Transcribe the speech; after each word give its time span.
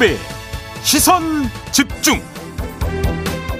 김종배 0.00 0.16
시선 0.82 1.22
집중. 1.72 2.18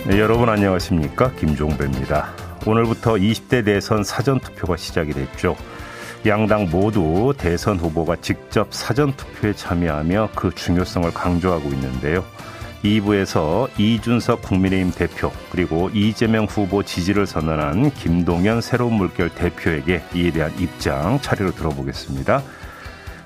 네, 0.07 0.19
여러분 0.19 0.49
안녕하십니까 0.49 1.33
김종배입니다. 1.33 2.35
오늘부터 2.67 3.15
20대 3.15 3.63
대선 3.63 4.03
사전 4.03 4.41
투표가 4.41 4.79
시작이 4.79 5.13
됐죠. 5.13 5.55
양당 6.27 6.71
모두 6.71 7.35
대선 7.37 7.79
후보가 7.79 8.17
직접 8.17 8.69
사전 8.71 9.13
투표에 9.13 9.53
참여하며 9.53 10.31
그 10.35 10.51
중요성을 10.55 11.13
강조하고 11.13 11.69
있는데요. 11.69 12.25
2부에서 12.85 13.69
이준석 13.79 14.41
국민의힘 14.41 14.93
대표 14.93 15.31
그리고 15.53 15.91
이재명 15.93 16.47
후보 16.47 16.83
지지를 16.83 17.27
선언한 17.27 17.93
김동연 17.93 18.63
새로운 18.63 18.95
물결 18.95 19.35
대표에게 19.35 20.03
이에 20.15 20.31
대한 20.31 20.59
입장 20.59 21.21
차례로 21.21 21.53
들어보겠습니다. 21.53 22.43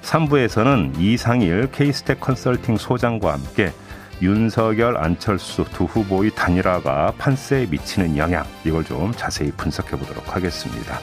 3부에서는 0.04 0.98
이상일 0.98 1.70
케이스텍 1.72 2.20
컨설팅 2.20 2.76
소장과 2.76 3.32
함께 3.32 3.72
윤석열, 4.22 4.96
안철수 4.96 5.64
두 5.72 5.84
후보의 5.84 6.30
단일화가 6.34 7.14
판세에 7.18 7.66
미치는 7.66 8.16
영향 8.16 8.44
이걸 8.64 8.84
좀 8.84 9.12
자세히 9.12 9.50
분석해 9.52 9.96
보도록 9.96 10.34
하겠습니다. 10.34 10.98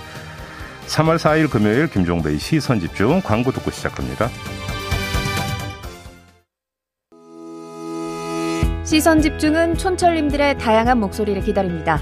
3월 0.87 1.17
4일 1.17 1.49
금요일 1.49 1.87
김종배의 1.87 2.37
시선 2.39 2.79
집중 2.79 3.21
광고 3.21 3.51
듣고 3.51 3.71
시작합니다. 3.71 4.29
시선 8.83 9.21
집중은 9.21 9.77
촌철님들의 9.77 10.57
다양한 10.57 10.99
목소리를 10.99 11.41
기다립니다. 11.43 12.01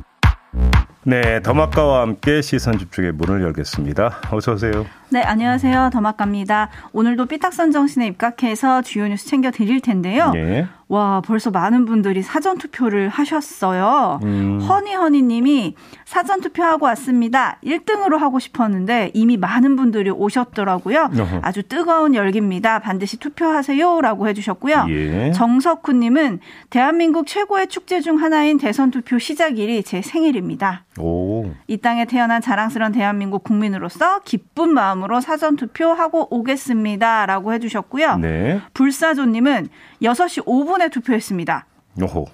네, 1.03 1.41
더마카와 1.41 2.01
함께 2.01 2.43
시선 2.43 2.77
집중의 2.77 3.13
문을 3.13 3.41
열겠습니다. 3.41 4.21
어서 4.31 4.53
오세요. 4.53 4.85
네, 5.13 5.21
안녕하세요. 5.23 5.89
더마카입니다. 5.91 6.69
오늘도 6.93 7.25
삐딱선 7.25 7.71
정신에 7.71 8.07
입각해서 8.07 8.81
주요 8.81 9.09
뉴스 9.09 9.27
챙겨 9.27 9.51
드릴 9.51 9.81
텐데요. 9.81 10.31
예. 10.37 10.69
와, 10.87 11.21
벌써 11.21 11.51
많은 11.51 11.85
분들이 11.85 12.21
사전 12.21 12.57
투표를 12.57 13.07
하셨어요. 13.07 14.19
음. 14.23 14.59
허니허니 14.59 15.21
님이 15.21 15.75
사전 16.05 16.41
투표하고 16.41 16.85
왔습니다. 16.87 17.57
1등으로 17.63 18.17
하고 18.17 18.39
싶었는데 18.39 19.11
이미 19.13 19.37
많은 19.37 19.77
분들이 19.77 20.09
오셨더라고요. 20.09 21.09
어허. 21.17 21.39
아주 21.43 21.63
뜨거운 21.63 22.13
열기입니다. 22.13 22.79
반드시 22.79 23.17
투표하세요라고 23.17 24.27
해 24.27 24.33
주셨고요. 24.33 24.85
예. 24.89 25.31
정석훈 25.33 26.01
님은 26.01 26.39
대한민국 26.69 27.25
최고의 27.25 27.67
축제 27.67 28.01
중 28.01 28.21
하나인 28.21 28.57
대선 28.57 28.91
투표 28.91 29.17
시작일이 29.17 29.83
제 29.83 30.01
생일입니다. 30.01 30.83
오. 30.99 31.51
이 31.67 31.77
땅에 31.77 32.03
태어난 32.03 32.41
자랑스러운 32.41 32.91
대한민국 32.91 33.45
국민으로서 33.45 34.19
기쁜 34.25 34.73
마음 34.73 35.00
으로 35.03 35.21
사전 35.21 35.55
투표하고 35.55 36.27
오겠습니다 36.35 37.25
라고 37.25 37.53
해 37.53 37.59
주셨고요. 37.59 38.17
네. 38.17 38.61
불사조 38.73 39.25
님은 39.25 39.69
6시 40.01 40.45
5분에 40.45 40.91
투표했습니다. 40.91 41.65
오호. 42.01 42.25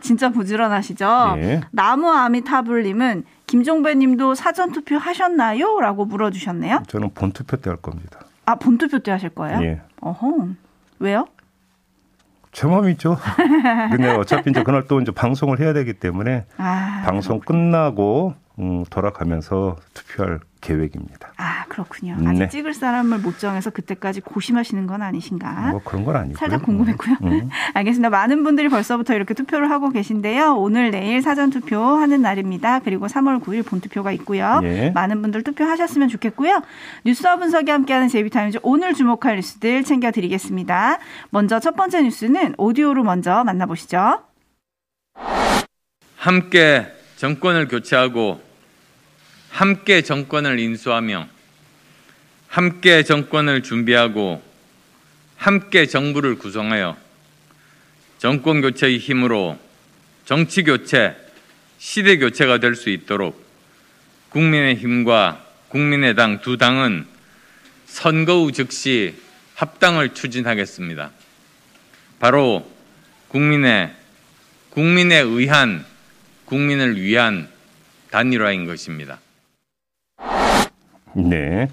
진짜 0.00 0.30
부지런하시죠? 0.30 1.34
예. 1.38 1.60
나무 1.70 2.10
아미타불님은 2.10 3.24
김종배님도 3.46 4.34
사전 4.34 4.72
투표 4.72 4.96
하셨나요? 4.96 5.78
라고 5.80 6.04
물어주셨네요. 6.04 6.82
저는 6.88 7.10
본 7.14 7.32
투표 7.32 7.56
때 7.56 7.70
할 7.70 7.76
겁니다. 7.76 8.20
아, 8.46 8.54
본 8.56 8.78
투표 8.78 8.98
때 8.98 9.10
하실 9.12 9.28
거예요? 9.30 9.62
예. 9.62 9.80
어허. 10.00 10.48
왜요? 10.98 11.26
제 12.52 12.66
마음이죠. 12.66 13.16
근데 13.92 14.10
어차피 14.10 14.50
이제 14.50 14.62
그날 14.64 14.86
또 14.88 15.00
이제 15.00 15.12
방송을 15.12 15.60
해야 15.60 15.72
되기 15.72 15.92
때문에 15.92 16.46
아, 16.56 17.02
방송 17.06 17.38
끝나고 17.40 18.34
음, 18.58 18.84
돌아가면서 18.90 19.76
투표할 19.94 20.40
계획입니다. 20.60 21.32
아 21.36 21.49
그렇군요. 21.84 22.16
아직 22.28 22.38
네. 22.38 22.48
찍을 22.48 22.74
사람을 22.74 23.18
못 23.18 23.38
정해서 23.38 23.70
그때까지 23.70 24.20
고심하시는 24.20 24.86
건 24.86 25.02
아니신가? 25.02 25.70
뭐 25.70 25.80
그런 25.84 26.04
건 26.04 26.16
아니고요. 26.16 26.36
살짝 26.36 26.62
궁금했고요. 26.62 27.16
음. 27.22 27.48
알겠습니다. 27.74 28.10
많은 28.10 28.42
분들이 28.42 28.68
벌써부터 28.68 29.14
이렇게 29.14 29.34
투표를 29.34 29.70
하고 29.70 29.90
계신데요. 29.90 30.56
오늘 30.56 30.90
내일 30.90 31.22
사전 31.22 31.50
투표 31.50 31.80
하는 31.80 32.22
날입니다. 32.22 32.80
그리고 32.80 33.06
3월 33.06 33.42
9일 33.42 33.64
본 33.66 33.80
투표가 33.80 34.12
있고요. 34.12 34.60
예. 34.64 34.90
많은 34.90 35.22
분들 35.22 35.42
투표하셨으면 35.42 36.08
좋겠고요. 36.08 36.62
뉴스와 37.04 37.36
분석이 37.36 37.70
함께하는 37.70 38.08
제이비타임즈 38.08 38.58
오늘 38.62 38.94
주목할 38.94 39.36
뉴스들 39.36 39.84
챙겨드리겠습니다. 39.84 40.98
먼저 41.30 41.60
첫 41.60 41.76
번째 41.76 42.02
뉴스는 42.02 42.54
오디오로 42.58 43.02
먼저 43.04 43.42
만나보시죠. 43.44 44.22
함께 46.16 46.86
정권을 47.16 47.68
교체하고 47.68 48.40
함께 49.50 50.02
정권을 50.02 50.58
인수하며 50.58 51.26
함께 52.50 53.04
정권을 53.04 53.62
준비하고 53.62 54.42
함께 55.36 55.86
정부를 55.86 56.34
구성하여 56.34 56.96
정권 58.18 58.60
교체의 58.60 58.98
힘으로 58.98 59.56
정치 60.24 60.64
교체, 60.64 61.16
시대 61.78 62.18
교체가 62.18 62.58
될 62.58 62.74
수 62.74 62.90
있도록 62.90 63.40
국민의 64.30 64.74
힘과 64.76 65.46
국민의당 65.68 66.40
두 66.40 66.56
당은 66.58 67.06
선거 67.86 68.42
후 68.42 68.50
즉시 68.50 69.14
합당을 69.54 70.14
추진하겠습니다. 70.14 71.12
바로 72.18 72.68
국민의 73.28 73.94
국민에 74.70 75.20
의한 75.20 75.84
국민을 76.46 77.00
위한 77.00 77.48
단일화인 78.10 78.66
것입니다. 78.66 79.20
네. 81.14 81.70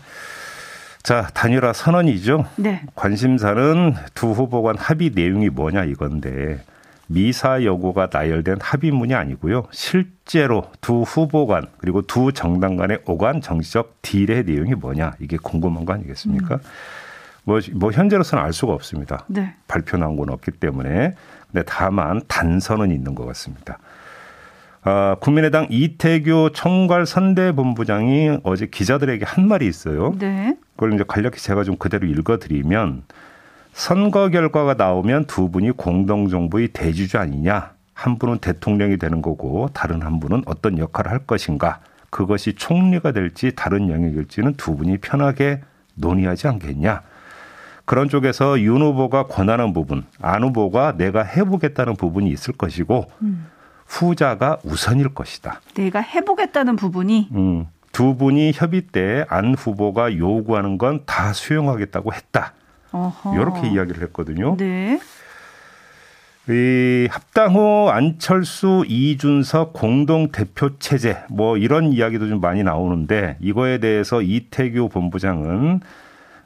자, 1.07 1.29
단일화 1.34 1.72
선언이죠. 1.72 2.44
네. 2.57 2.81
관심사는 2.95 3.94
두 4.13 4.31
후보 4.31 4.62
간 4.62 4.78
합의 4.78 5.12
내용이 5.16 5.47
뭐냐 5.47 5.85
이건데 5.85 6.62
미사 7.07 7.63
여구가 7.63 8.09
나열된 8.12 8.57
합의문이 8.59 9.13
아니고요. 9.13 9.67
실제로 9.72 10.69
두 10.81 11.03
후보 11.03 11.47
간 11.47 11.67
그리고 11.78 12.01
두 12.01 12.34
정당 12.34 12.75
간의 12.75 13.03
오간 13.06 13.40
정치적 13.40 14.01
딜의 14.01 14.44
내용이 14.44 14.75
뭐냐 14.75 15.13
이게 15.22 15.38
궁금한 15.41 15.85
거 15.85 15.94
아니겠습니까? 15.94 16.56
음. 16.56 16.59
뭐, 17.46 17.62
뭐 17.75 17.91
현재로서는 17.94 18.44
알 18.44 18.51
수가 18.51 18.73
없습니다. 18.73 19.23
네. 19.28 19.56
발표 19.69 19.96
나온 19.96 20.17
건 20.17 20.29
없기 20.29 20.51
때문에. 20.51 21.13
근데 21.50 21.63
다만 21.66 22.22
단서는 22.28 22.91
있는 22.91 23.16
것 23.16 23.25
같습니다. 23.28 23.78
아, 24.81 25.16
국민의당 25.22 25.67
이태규 25.69 26.51
총괄 26.53 27.06
선대본부장이 27.06 28.40
어제 28.44 28.67
기자들에게 28.67 29.23
한 29.25 29.47
말이 29.47 29.67
있어요. 29.67 30.13
네. 30.19 30.57
그걸 30.77 30.93
이제 30.93 31.03
간략히 31.05 31.38
제가 31.38 31.63
좀 31.63 31.75
그대로 31.75 32.07
읽어드리면 32.07 33.03
선거 33.73 34.29
결과가 34.29 34.75
나오면 34.75 35.25
두 35.25 35.49
분이 35.49 35.71
공동정부의 35.71 36.69
대주주 36.69 37.17
아니냐. 37.17 37.71
한 37.93 38.19
분은 38.19 38.37
대통령이 38.37 38.97
되는 38.97 39.23
거고 39.23 39.69
다른 39.73 40.03
한 40.03 40.19
분은 40.19 40.43
어떤 40.46 40.78
역할을 40.78 41.11
할 41.11 41.19
것인가. 41.19 41.79
그것이 42.11 42.53
총리가 42.53 43.11
될지 43.11 43.53
다른 43.55 43.90
영역일지는 43.90 44.53
두 44.53 44.75
분이 44.75 44.99
편하게 44.99 45.61
논의하지 45.96 46.47
않겠냐. 46.47 47.02
그런 47.85 48.07
쪽에서 48.07 48.59
윤 48.61 48.81
후보가 48.81 49.28
권하는 49.28 49.73
부분, 49.73 50.03
안 50.22 50.43
후보가 50.43 50.97
내가 50.97 51.23
해보겠다는 51.23 51.96
부분이 51.96 52.29
있을 52.29 52.53
것이고, 52.53 53.09
음. 53.22 53.47
후자가 53.87 54.57
우선일 54.63 55.13
것이다. 55.13 55.61
내가 55.73 56.02
해보겠다는 56.02 56.75
부분이 56.75 57.29
음, 57.34 57.66
두 57.97 58.16
분이 58.16 58.52
협의 58.53 58.82
때 58.82 59.26
안 59.28 59.55
후보가 59.55 60.17
요구하는 60.17 60.78
건 60.78 61.03
다 61.08 61.34
수용하겠다고 61.34 62.14
했다. 62.14 62.53
어허. 62.91 63.34
이렇게 63.35 63.67
이야기를 63.70 64.03
했거든요. 64.03 64.55
네. 64.55 64.99
이 66.47 67.08
합당 67.09 67.55
후 67.55 67.90
안철수, 67.90 68.85
이준석 68.88 69.73
공동 69.73 70.32
대표 70.32 70.78
체제 70.78 71.17
뭐 71.28 71.58
이런 71.58 71.91
이야기도 71.91 72.28
좀 72.29 72.40
많이 72.40 72.61
나오는데 72.64 73.38
이거에 73.40 73.79
대해서 73.79 74.22
이태규 74.22 74.90
본부장은 74.90 75.79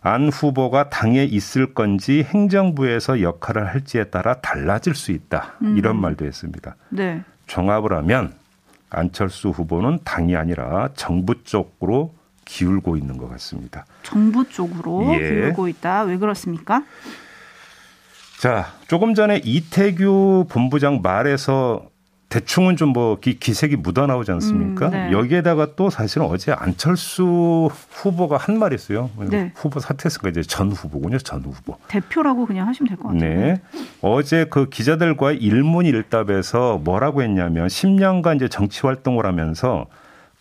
안 0.04 0.30
후보가 0.30 0.90
당에 0.90 1.26
있을 1.26 1.74
건지 1.74 2.24
행정부에서 2.28 3.22
역할을 3.22 3.68
할지에 3.68 4.06
따라 4.06 4.36
달라질 4.36 4.96
수 4.96 5.12
있다. 5.12 5.56
음. 5.64 5.78
이런 5.78 6.00
말도 6.00 6.26
했습니다. 6.26 6.76
네. 6.90 7.22
종합을 7.48 7.92
하면 7.98 8.34
안철수 8.92 9.50
후보는 9.50 10.00
당이 10.04 10.36
아니라 10.36 10.90
정부 10.96 11.44
쪽으로 11.44 12.14
기울고 12.46 12.98
있는 12.98 13.18
것 13.18 13.30
같습니다. 13.30 13.86
정부 14.04 14.48
쪽으로 14.48 15.14
예. 15.14 15.20
기울고 15.20 15.68
있다. 15.70 16.04
왜 16.04 16.18
그렇습니까? 16.18 16.84
자, 18.40 18.74
조금 18.88 19.14
전에 19.14 19.40
이태규 19.44 20.48
본부장 20.50 21.02
말에서 21.02 21.90
대충은 22.32 22.78
좀 22.78 22.92
뭐 22.94 23.18
기색이 23.20 23.76
묻어나오지 23.78 24.32
않습니까? 24.32 24.88
음, 24.88 24.92
네. 24.92 25.12
여기에다가 25.12 25.76
또 25.76 25.90
사실은 25.90 26.26
어제 26.28 26.52
안철수 26.54 27.70
후보가 27.92 28.38
한말 28.38 28.74
있어요. 28.74 29.10
네. 29.30 29.52
후보 29.56 29.80
사퇴했으니까 29.80 30.30
이제 30.30 30.42
전 30.42 30.72
후보군요. 30.72 31.18
전 31.20 31.42
후보. 31.44 31.78
대표라고 31.88 32.46
그냥 32.46 32.68
하시면 32.68 32.88
될 32.90 32.98
것 32.98 33.10
같아요. 33.10 33.20
네. 33.22 33.62
어제 34.02 34.46
그 34.50 34.70
기자들과 34.70 35.34
일문일답에서 35.34 36.80
뭐라고 36.84 37.22
했냐면 37.22 37.68
10년간 37.68 38.38
이제 38.38 38.48
정치 38.48 38.82
활동을 38.82 39.26
하면서 39.26 39.86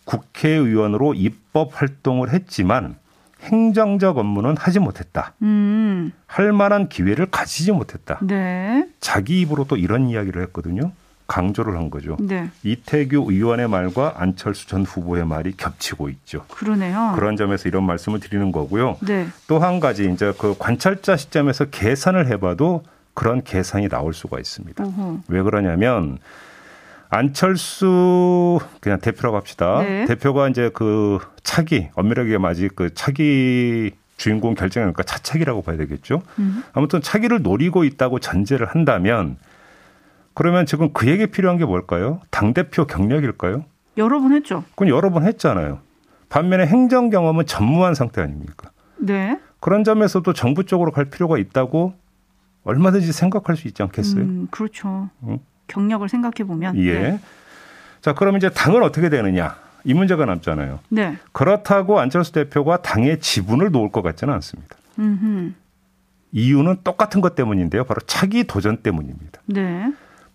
국회의원으로 0.05 1.13
입법 1.13 1.71
활동을 1.81 2.31
했지만 2.33 2.95
행정적 3.43 4.17
업무는 4.17 4.55
하지 4.57 4.79
못했다. 4.79 5.33
음. 5.41 6.11
할 6.27 6.51
만한 6.53 6.89
기회를 6.89 7.27
가지지 7.27 7.71
못했다. 7.71 8.19
네. 8.21 8.87
자기 8.99 9.41
입으로 9.41 9.65
또 9.65 9.77
이런 9.77 10.09
이야기를 10.09 10.41
했거든요. 10.43 10.91
강조를 11.31 11.77
한 11.77 11.89
거죠. 11.89 12.17
네. 12.19 12.49
이태규 12.63 13.27
의원의 13.29 13.69
말과 13.69 14.15
안철수 14.17 14.67
전 14.67 14.83
후보의 14.83 15.25
말이 15.25 15.55
겹치고 15.55 16.09
있죠. 16.09 16.43
그러네요. 16.49 17.13
그런 17.15 17.37
점에서 17.37 17.69
이런 17.69 17.85
말씀을 17.85 18.19
드리는 18.19 18.51
거고요. 18.51 18.97
네. 18.99 19.27
또한 19.47 19.79
가지 19.79 20.11
이제 20.11 20.33
그 20.37 20.55
관찰자 20.59 21.15
시점에서 21.15 21.65
계산을 21.65 22.27
해봐도 22.27 22.83
그런 23.13 23.43
계산이 23.43 23.87
나올 23.87 24.13
수가 24.13 24.39
있습니다. 24.39 24.83
어허. 24.83 25.19
왜 25.29 25.41
그러냐면 25.41 26.17
안철수 27.09 28.59
그냥 28.81 28.99
대표라고 28.99 29.37
합시다. 29.37 29.81
네. 29.83 30.05
대표가 30.07 30.49
이제 30.49 30.69
그 30.73 31.19
차기 31.43 31.87
엄밀하게 31.95 32.39
맞이 32.39 32.67
그 32.75 32.93
차기 32.93 33.91
주인공 34.17 34.53
결정이니까 34.53 35.03
차차기라고 35.03 35.61
봐야 35.61 35.77
되겠죠. 35.77 36.23
음. 36.39 36.63
아무튼 36.73 37.01
차기를 37.01 37.41
노리고 37.41 37.85
있다고 37.85 38.19
전제를 38.19 38.67
한다면 38.67 39.37
그러면 40.33 40.65
지금 40.65 40.93
그에게 40.93 41.25
필요한 41.27 41.57
게 41.57 41.65
뭘까요? 41.65 42.19
당대표 42.29 42.85
경력일까요? 42.85 43.65
여러 43.97 44.19
번 44.19 44.33
했죠. 44.33 44.63
그건 44.71 44.87
여러 44.87 45.09
번 45.09 45.25
했잖아요. 45.25 45.79
반면에 46.29 46.65
행정 46.65 47.09
경험은 47.09 47.45
전무한 47.45 47.93
상태 47.93 48.21
아닙니까? 48.21 48.71
네. 48.97 49.39
그런 49.59 49.83
점에서도 49.83 50.31
정부 50.33 50.65
쪽으로 50.65 50.91
갈 50.91 51.05
필요가 51.05 51.37
있다고 51.37 51.93
얼마든지 52.63 53.11
생각할 53.11 53.57
수 53.57 53.67
있지 53.67 53.83
않겠어요? 53.83 54.23
음, 54.23 54.47
그렇죠. 54.49 55.09
응? 55.23 55.39
경력을 55.67 56.07
생각해 56.07 56.47
보면. 56.47 56.77
예. 56.77 56.99
네. 56.99 57.19
자, 58.01 58.13
그럼 58.13 58.37
이제 58.37 58.49
당은 58.49 58.83
어떻게 58.83 59.09
되느냐? 59.09 59.55
이 59.83 59.93
문제가 59.93 60.25
남잖아요. 60.25 60.79
네. 60.89 61.17
그렇다고 61.31 61.99
안철수 61.99 62.31
대표가 62.33 62.81
당의 62.81 63.19
지분을 63.19 63.71
놓을 63.71 63.91
것 63.91 64.01
같지는 64.01 64.33
않습니다. 64.35 64.75
음흠. 64.99 65.53
이유는 66.33 66.77
똑같은 66.83 67.19
것 67.21 67.35
때문인데요. 67.35 67.83
바로 67.83 67.99
차기 68.05 68.43
도전 68.45 68.77
때문입니다. 68.77 69.41
네. 69.47 69.91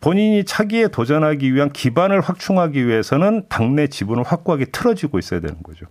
본인이 0.06 0.44
차기에 0.44 0.86
도전하기 0.86 1.52
위한 1.52 1.68
기반을 1.72 2.20
확충하기 2.20 2.86
위해서는 2.86 3.42
당내 3.48 3.88
지분을 3.88 4.22
확고하게 4.22 4.66
틀어지고 4.66 5.18
있어야 5.18 5.40
되는 5.40 5.56
거죠. 5.64 5.86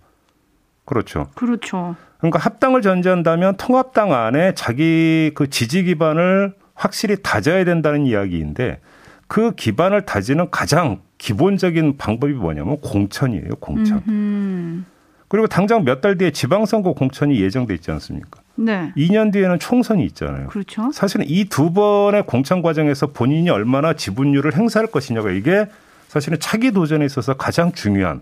그렇죠. 0.86 1.28
그렇죠. 1.36 1.98
그러니까 2.20 2.40
합당을 2.40 2.82
전제한다면 2.82 3.58
통합당 3.58 4.14
안에 4.14 4.54
자기 4.56 5.32
그 5.36 5.50
지지 5.50 5.84
기반을 5.84 6.54
확실히 6.76 7.18
다져야 7.22 7.66
된다는 7.66 8.06
이야기인데 8.06 8.80
그 9.28 9.52
기반을 9.54 10.06
다지는 10.06 10.50
가장 10.50 11.02
기본적인 11.18 11.98
방법이 11.98 12.32
뭐냐면 12.32 12.80
공천이에요, 12.80 13.50
공천. 13.60 14.02
음흠. 14.08 14.84
그리고 15.28 15.48
당장 15.48 15.84
몇 15.84 16.00
달 16.00 16.18
뒤에 16.18 16.32
지방선거 16.32 16.94
공천이 16.94 17.42
예정돼 17.42 17.74
있지 17.74 17.92
않습니까? 17.92 18.44
네. 18.56 18.94
2년 18.96 19.31
뒤에는 19.34 19.60
총선이 19.60 20.04
있잖아요. 20.06 20.48
그렇죠. 20.48 20.92
사실은 20.92 21.25
이 21.28 21.46
두 21.46 21.72
번의 21.74 22.25
공천 22.25 22.62
과정에서 22.62 23.07
본인이 23.07 23.50
얼마나 23.50 23.94
지분율을 23.94 24.56
행사할 24.56 24.88
것이냐가 24.88 25.31
이게 25.31 25.68
사실은 26.07 26.40
차기 26.40 26.72
도전에 26.72 27.06
있어서 27.06 27.34
가장 27.36 27.72
중요한 27.74 28.22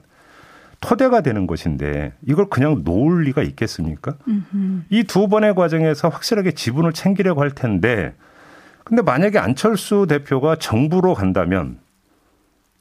토대가 0.81 1.21
되는 1.21 1.47
것인데 1.47 2.13
이걸 2.27 2.49
그냥 2.49 2.81
놓을 2.83 3.23
리가 3.23 3.41
있겠습니까? 3.43 4.15
이 4.89 5.03
두 5.03 5.27
번의 5.27 5.55
과정에서 5.55 6.09
확실하게 6.09 6.51
지분을 6.53 6.93
챙기려고 6.93 7.41
할 7.41 7.51
텐데 7.51 8.13
근데 8.83 9.01
만약에 9.01 9.37
안철수 9.39 10.07
대표가 10.09 10.57
정부로 10.57 11.13
간다면 11.13 11.79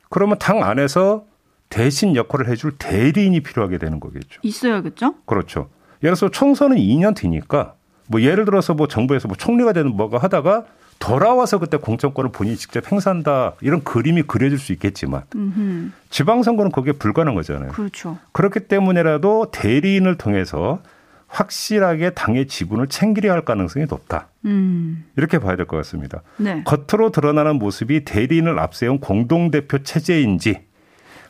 그러면 0.09 0.39
당 0.39 0.65
안에서 0.65 1.25
대신 1.69 2.17
역할을 2.17 2.49
해줄 2.49 2.73
대리인이 2.77 3.41
필요하게 3.41 3.79
되는 3.79 4.01
거겠죠. 4.01 4.41
있어야겠죠? 4.43 5.15
그렇죠. 5.25 5.71
예를 6.03 6.17
들어서 6.17 6.29
총선은 6.31 6.77
2년 6.77 7.15
뒤니까 7.15 7.75
뭐 8.09 8.21
예를 8.21 8.45
들어서 8.45 8.75
뭐 8.75 8.89
정부에서 8.89 9.29
뭐 9.29 9.37
총리가 9.37 9.73
되는 9.73 9.95
뭐가 9.97 10.19
하다가 10.19 10.65
돌아와서 10.99 11.59
그때 11.59 11.77
공천권을 11.79 12.31
본인이 12.31 12.57
직접 12.57 12.91
행사한다 12.91 13.55
이런 13.61 13.83
그림이 13.83 14.23
그려질 14.23 14.59
수 14.59 14.73
있겠지만 14.73 15.23
음흠. 15.35 15.91
지방선거는 16.11 16.71
그게 16.71 16.93
불가능한 16.93 17.35
거잖아요. 17.35 17.73
그렇죠. 17.73 18.19
그렇기 18.33 18.61
때문에라도 18.69 19.51
대리인을 19.53 20.17
통해서 20.17 20.81
확실하게 21.29 22.11
당의 22.11 22.47
지분을 22.47 22.89
챙기려 22.89 23.33
할 23.33 23.45
가능성이 23.45 23.87
높다. 23.89 24.29
음. 24.45 25.05
이렇게 25.17 25.39
봐야 25.39 25.57
될 25.57 25.67
것 25.67 25.77
같습니다. 25.79 26.21
네. 26.37 26.63
겉으로 26.65 27.11
드러나는 27.11 27.57
모습이 27.57 28.05
대리인을 28.05 28.59
앞세운 28.59 28.99
공동대표 29.01 29.83
체제인지 29.83 30.61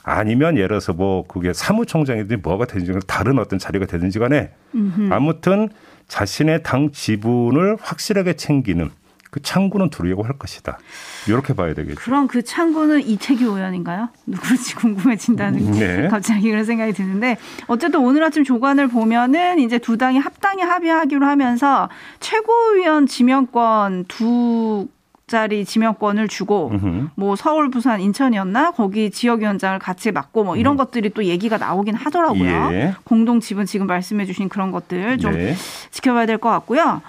아니면 0.02 0.56
예를 0.56 0.68
들어서 0.68 0.92
뭐 0.92 1.24
그게 1.26 1.52
사무총장이든지 1.52 2.42
뭐가 2.42 2.66
되든지 2.66 3.06
다른 3.06 3.38
어떤 3.38 3.58
자리가 3.58 3.86
되든지 3.86 4.18
간에 4.18 4.52
음흠. 4.74 5.12
아무튼 5.12 5.68
자신의 6.08 6.62
당 6.62 6.90
지분을 6.90 7.76
확실하게 7.80 8.34
챙기는 8.34 8.90
그 9.32 9.40
창구는 9.40 9.88
두려고 9.88 10.24
할 10.24 10.36
것이다. 10.36 10.78
이렇게 11.26 11.54
봐야 11.54 11.72
되겠죠. 11.72 11.98
그럼 11.98 12.28
그 12.28 12.42
창구는 12.44 13.00
이태규 13.00 13.44
의원인가요? 13.46 14.10
누구지 14.26 14.74
궁금해진다는 14.74 15.70
네. 15.72 16.08
갑자기 16.12 16.50
그런 16.50 16.66
생각이 16.66 16.92
드는데 16.92 17.38
어쨌든 17.66 18.00
오늘 18.00 18.22
아침 18.24 18.44
조간을 18.44 18.88
보면은 18.88 19.58
이제 19.58 19.78
두 19.78 19.96
당이 19.96 20.18
합당에 20.18 20.62
합의하기로 20.62 21.24
하면서 21.24 21.88
최고위원 22.20 23.06
지명권 23.06 24.04
두 24.06 24.86
짜리 25.26 25.64
지명권을 25.64 26.28
주고 26.28 26.70
으흠. 26.74 27.10
뭐 27.14 27.36
서울, 27.36 27.70
부산, 27.70 28.00
인천이었나 28.00 28.72
거기 28.72 29.10
지역위원장을 29.10 29.78
같이 29.78 30.12
맡고 30.12 30.44
뭐 30.44 30.56
이런 30.56 30.74
음. 30.74 30.76
것들이 30.76 31.10
또 31.10 31.24
얘기가 31.24 31.58
나오긴 31.58 31.94
하더라고요. 31.94 32.68
예. 32.72 32.94
공동 33.04 33.40
지분 33.40 33.64
지금 33.64 33.86
말씀해주신 33.86 34.48
그런 34.48 34.72
것들 34.72 35.18
좀 35.18 35.32
네. 35.32 35.54
지켜봐야 35.90 36.26
될 36.26 36.38
것 36.38 36.50
같고요. 36.50 37.00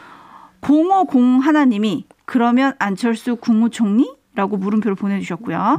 050 0.61 1.45
하나님이 1.45 2.05
그러면 2.25 2.73
안철수 2.79 3.35
국무총리? 3.35 4.09
라고 4.35 4.57
물음표를 4.57 4.95
보내주셨고요. 4.95 5.77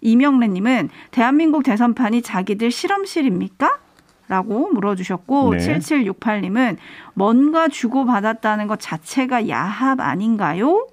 이명래님은 0.00 0.90
대한민국 1.10 1.64
대선판이 1.64 2.22
자기들 2.22 2.70
실험실입니까? 2.70 3.78
라고 4.28 4.70
물어주셨고 4.72 5.54
네. 5.54 5.58
7768님은 5.80 6.76
뭔가 7.14 7.66
주고받았다는 7.66 8.68
것 8.68 8.78
자체가 8.80 9.48
야합 9.48 10.00
아닌가요? 10.00 10.86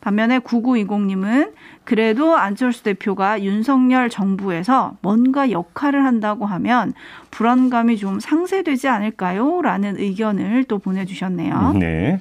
반면에 0.00 0.38
9920님은 0.38 1.52
그래도 1.84 2.36
안철수 2.36 2.82
대표가 2.82 3.42
윤석열 3.42 4.08
정부에서 4.08 4.96
뭔가 5.02 5.50
역할을 5.50 6.04
한다고 6.04 6.46
하면 6.46 6.94
불안감이 7.30 7.96
좀 7.96 8.20
상쇄되지 8.20 8.88
않을까요? 8.88 9.60
라는 9.62 9.98
의견을 9.98 10.64
또 10.64 10.78
보내주셨네요. 10.78 11.74
네. 11.78 12.20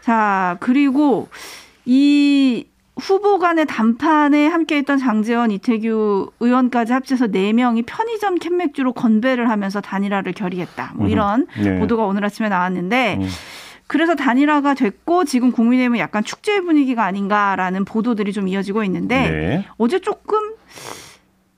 자, 0.00 0.56
그리고 0.60 1.28
이 1.84 2.66
후보 2.98 3.38
간의 3.38 3.66
담판에 3.66 4.46
함께했던 4.46 4.98
장재원, 4.98 5.50
이태규 5.50 6.30
의원까지 6.40 6.92
합쳐서 6.94 7.26
4명이 7.26 7.84
편의점 7.86 8.36
캔맥주로 8.36 8.92
건배를 8.92 9.50
하면서 9.50 9.80
단일화를 9.80 10.32
결의했다. 10.32 10.92
뭐 10.94 11.08
이런 11.08 11.46
네. 11.62 11.78
보도가 11.78 12.04
오늘 12.04 12.24
아침에 12.24 12.48
나왔는데 12.48 13.18
음. 13.20 13.28
그래서 13.86 14.14
단일화가 14.14 14.74
됐고 14.74 15.24
지금 15.24 15.52
국민의힘은 15.52 15.98
약간 15.98 16.24
축제 16.24 16.60
분위기가 16.60 17.04
아닌가라는 17.04 17.84
보도들이 17.84 18.32
좀 18.32 18.48
이어지고 18.48 18.82
있는데 18.84 19.30
네. 19.30 19.64
어제 19.78 20.00
조금 20.00 20.38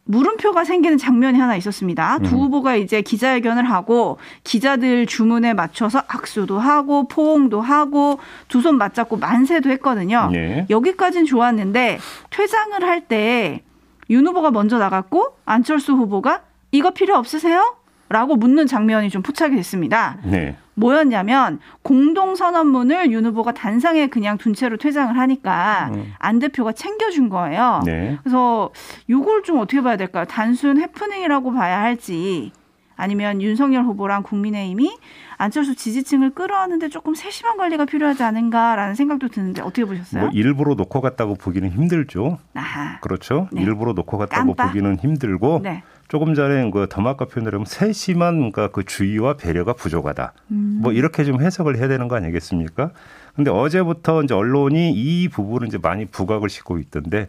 물음표가 0.04 0.64
생기는 0.64 0.96
장면이 0.96 1.38
하나 1.38 1.54
있었습니다. 1.56 2.18
두 2.20 2.34
음. 2.36 2.40
후보가 2.40 2.76
이제 2.76 3.02
기자회견을 3.02 3.68
하고 3.70 4.16
기자들 4.42 5.04
주문에 5.06 5.52
맞춰서 5.52 6.02
악수도 6.08 6.58
하고 6.58 7.06
포옹도 7.08 7.60
하고 7.60 8.18
두 8.48 8.60
손 8.62 8.78
맞잡고 8.78 9.18
만세도 9.18 9.68
했거든요. 9.70 10.30
네. 10.32 10.66
여기까지는 10.70 11.26
좋았는데 11.26 11.98
퇴장을 12.30 12.82
할 12.82 13.00
때 13.08 13.62
윤 14.10 14.26
후보가 14.26 14.50
먼저 14.50 14.78
나갔고 14.78 15.36
안철수 15.44 15.92
후보가 15.92 16.40
이거 16.72 16.90
필요 16.92 17.14
없으세요? 17.16 17.76
라고 18.08 18.36
묻는 18.36 18.66
장면이 18.66 19.10
좀 19.10 19.20
포착이 19.20 19.54
됐습니다. 19.56 20.16
네. 20.24 20.56
뭐였냐면 20.78 21.58
공동선언문을 21.82 23.10
윤 23.10 23.26
후보가 23.26 23.52
단상에 23.52 24.06
그냥 24.06 24.38
둔 24.38 24.54
채로 24.54 24.76
퇴장을 24.76 25.16
하니까 25.18 25.90
음. 25.92 26.12
안 26.18 26.38
대표가 26.38 26.72
챙겨준 26.72 27.28
거예요. 27.28 27.82
네. 27.84 28.18
그래서 28.22 28.70
이걸 29.08 29.42
좀 29.42 29.58
어떻게 29.58 29.82
봐야 29.82 29.96
될까요? 29.96 30.24
단순 30.26 30.78
해프닝이라고 30.80 31.52
봐야 31.52 31.80
할지 31.80 32.52
아니면 32.96 33.40
윤석열 33.40 33.84
후보랑 33.84 34.22
국민의힘이 34.24 34.96
안철수 35.36 35.76
지지층을 35.76 36.30
끌어안는데 36.30 36.88
조금 36.88 37.14
세심한 37.14 37.56
관리가 37.56 37.84
필요하지 37.84 38.24
않은가라는 38.24 38.96
생각도 38.96 39.28
드는데 39.28 39.62
어떻게 39.62 39.84
보셨어요? 39.84 40.22
뭐 40.22 40.30
일부러 40.32 40.74
놓고 40.74 41.00
갔다고 41.00 41.34
보기는 41.36 41.70
힘들죠. 41.70 42.38
아하. 42.54 42.98
그렇죠. 43.00 43.48
네. 43.52 43.62
일부러 43.62 43.92
놓고 43.92 44.18
갔다고 44.18 44.54
깜빡. 44.54 44.66
보기는 44.72 44.96
힘들고 44.96 45.60
네. 45.62 45.82
조금 46.08 46.34
전에 46.34 46.70
그 46.70 46.86
더마카 46.90 47.26
표현을 47.26 47.52
하면 47.54 47.66
세심한 47.66 48.36
그러니까 48.38 48.68
그 48.68 48.84
주의와 48.84 49.36
배려가 49.36 49.74
부족하다. 49.74 50.32
음. 50.50 50.78
뭐 50.82 50.92
이렇게 50.92 51.24
좀 51.24 51.40
해석을 51.40 51.76
해야 51.76 51.86
되는 51.86 52.08
거 52.08 52.16
아니겠습니까? 52.16 52.92
근데 53.36 53.50
어제부터 53.50 54.22
이제 54.22 54.34
언론이 54.34 54.92
이 54.92 55.28
부분을 55.28 55.68
이제 55.68 55.78
많이 55.78 56.06
부각을 56.06 56.48
시키고 56.48 56.78
있던데 56.78 57.28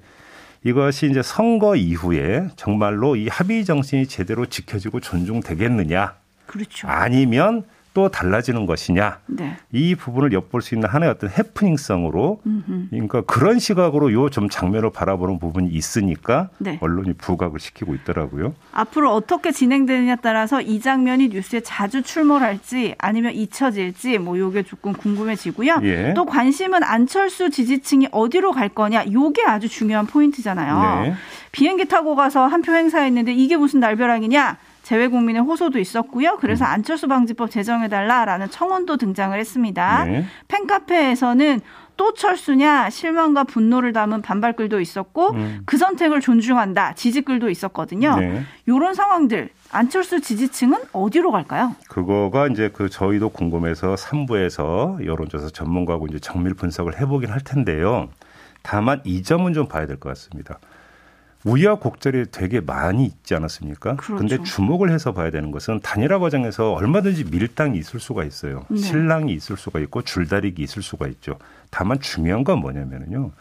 이것이 0.63 1.09
이제 1.09 1.21
선거 1.21 1.75
이후에 1.75 2.47
정말로 2.55 3.15
이 3.15 3.27
합의 3.27 3.63
정신이 3.65 4.07
제대로 4.07 4.45
지켜지고 4.45 5.01
존중되겠느냐 5.01 6.15
그렇죠. 6.47 6.87
아니면 6.87 7.63
또 7.99 8.07
달라지는 8.07 8.65
것이냐 8.65 9.19
네. 9.25 9.57
이 9.73 9.93
부분을 9.93 10.31
엿볼 10.31 10.61
수 10.61 10.73
있는 10.73 10.87
하나의 10.87 11.11
어떤 11.11 11.29
해프닝성으로 11.29 12.39
음흠. 12.45 12.87
그러니까 12.91 13.21
그런 13.23 13.59
시각으로 13.59 14.13
요 14.13 14.29
좀 14.29 14.47
장면을 14.47 14.91
바라보는 14.91 15.39
부분이 15.39 15.69
있으니까 15.69 16.49
네. 16.59 16.77
언론이 16.81 17.13
부각을 17.13 17.59
시키고 17.59 17.95
있더라고요. 17.95 18.53
앞으로 18.71 19.11
어떻게 19.11 19.51
진행되느냐에 19.51 20.17
따라서 20.21 20.61
이 20.61 20.79
장면이 20.79 21.29
뉴스에 21.29 21.61
자주 21.61 22.03
출몰할지 22.03 22.93
아니면 22.99 23.33
잊혀질지 23.33 24.19
뭐 24.19 24.37
요게 24.37 24.63
조금 24.63 24.93
궁금해지고요. 24.93 25.79
예. 25.83 26.13
또 26.13 26.25
관심은 26.25 26.83
안철수 26.83 27.49
지지층이 27.49 28.09
어디로 28.11 28.51
갈 28.51 28.69
거냐 28.69 29.05
요게 29.11 29.43
아주 29.43 29.67
중요한 29.67 30.05
포인트잖아요. 30.05 31.01
네. 31.01 31.13
비행기 31.51 31.85
타고 31.85 32.15
가서 32.15 32.45
한 32.45 32.61
표 32.61 32.71
행사했는데 32.73 33.33
이게 33.33 33.57
무슨 33.57 33.79
날벼락이냐? 33.79 34.57
재외 34.89 35.07
국민의 35.07 35.43
호소도 35.43 35.77
있었고요. 35.77 36.37
그래서 36.41 36.65
음. 36.65 36.71
안철수 36.71 37.07
방지법 37.07 37.51
제정해달라라는 37.51 38.49
청원도 38.49 38.97
등장을 38.97 39.37
했습니다. 39.37 40.05
네. 40.05 40.25
팬카페에서는 40.47 41.61
또 41.95 42.15
철수냐 42.15 42.89
실망과 42.89 43.43
분노를 43.43 43.93
담은 43.93 44.23
반발글도 44.23 44.79
있었고 44.79 45.33
음. 45.33 45.61
그 45.67 45.77
선택을 45.77 46.21
존중한다 46.21 46.93
지지글도 46.95 47.51
있었거든요. 47.51 48.15
네. 48.19 48.41
이런 48.65 48.95
상황들 48.95 49.49
안철수 49.71 50.21
지지층은 50.21 50.79
어디로 50.91 51.29
갈까요? 51.31 51.75
그거가 51.87 52.47
이제 52.47 52.71
그 52.73 52.89
저희도 52.89 53.29
궁금해서 53.29 53.93
3부에서 53.93 55.05
여론조사 55.05 55.49
전문가하고 55.49 56.07
이제 56.07 56.17
정밀 56.17 56.55
분석을 56.55 56.99
해보긴 56.99 57.29
할 57.29 57.41
텐데요. 57.41 58.09
다만 58.63 59.01
이 59.03 59.21
점은 59.21 59.53
좀 59.53 59.67
봐야 59.67 59.85
될 59.85 59.99
것 59.99 60.09
같습니다. 60.09 60.57
우여곡절이 61.45 62.25
되게 62.31 62.59
많이 62.59 63.05
있지 63.05 63.33
않았습니까? 63.35 63.95
그렇죠. 63.95 64.15
근데 64.17 64.43
주목을 64.43 64.91
해서 64.91 65.13
봐야 65.13 65.31
되는 65.31 65.51
것은 65.51 65.79
단일화 65.81 66.19
과정에서 66.19 66.73
얼마든지 66.73 67.25
밀당이 67.31 67.77
있을 67.77 67.99
수가 67.99 68.23
있어요. 68.25 68.65
네. 68.69 68.77
신랑이 68.77 69.33
있을 69.33 69.55
수가 69.57 69.79
있고 69.79 70.01
줄다리기 70.01 70.61
있을 70.61 70.81
수가 70.81 71.07
있죠. 71.07 71.37
다만 71.69 71.99
중요한 71.99 72.43
건 72.43 72.59
뭐냐면요. 72.59 73.31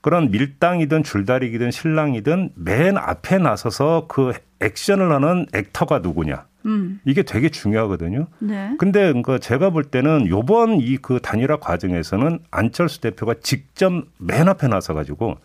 그런 0.00 0.30
밀당이든 0.30 1.02
줄다리기든 1.02 1.70
신랑이든 1.72 2.52
맨 2.54 2.96
앞에 2.96 3.38
나서서 3.38 4.06
그 4.08 4.32
액션을 4.60 5.12
하는 5.12 5.46
액터가 5.52 5.98
누구냐. 5.98 6.46
음, 6.66 7.00
이게 7.04 7.22
되게 7.22 7.48
중요하거든요. 7.48 8.26
네. 8.40 8.72
근데 8.78 9.12
그 9.22 9.38
제가 9.40 9.70
볼 9.70 9.84
때는 9.84 10.26
요번 10.28 10.80
이 10.80 10.96
그 11.02 11.20
단일화 11.20 11.58
과정에서는 11.58 12.38
안철수 12.50 13.00
대표가 13.00 13.34
직접 13.42 13.92
맨 14.18 14.48
앞에 14.48 14.66
나서 14.68 14.94
가지고 14.94 15.36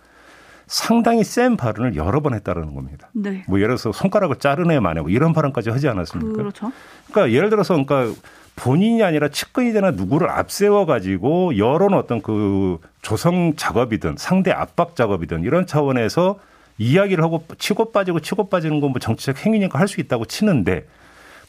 상당히 0.71 1.25
센 1.25 1.57
발언을 1.57 1.97
여러 1.97 2.21
번 2.21 2.33
했다라는 2.33 2.73
겁니다. 2.75 3.09
네. 3.11 3.43
뭐 3.49 3.59
예를 3.59 3.75
들어서 3.75 3.91
손가락을 3.91 4.37
자르네 4.37 4.79
마네 4.79 5.01
뭐 5.01 5.09
이런 5.09 5.33
발언까지 5.33 5.69
하지 5.69 5.89
않았습니까? 5.89 6.31
그렇죠. 6.31 6.71
그러니까 7.11 7.35
예를 7.35 7.49
들어서 7.49 7.73
그러니까 7.73 8.17
본인이 8.55 9.03
아니라 9.03 9.27
측근이 9.27 9.73
되나 9.73 9.91
누구를 9.91 10.29
앞세워 10.29 10.85
가지고 10.85 11.57
여론 11.57 11.93
어떤 11.93 12.21
그 12.21 12.77
조성 13.01 13.57
작업이든 13.57 14.15
상대 14.17 14.51
압박 14.51 14.95
작업이든 14.95 15.43
이런 15.43 15.65
차원에서 15.67 16.39
이야기를 16.77 17.21
하고 17.21 17.43
치고 17.57 17.91
빠지고 17.91 18.21
치고 18.21 18.47
빠지는 18.47 18.79
건 18.79 18.91
뭐 18.91 18.99
정치적 18.99 19.45
행위니까 19.45 19.77
할 19.77 19.89
수 19.89 19.99
있다고 19.99 20.23
치는데 20.23 20.85